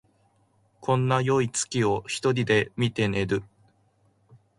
[0.79, 3.43] こんなよい月を一人で見て寝る